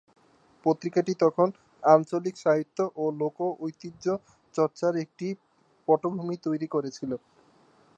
[0.65, 1.47] পত্রিকাটি তখন
[1.83, 5.27] আঞ্চলিক সাহিত্য ও লোক-ঐতিহ্যচর্চার একটি
[5.87, 7.11] পটভূমি তৈরি করেছিল।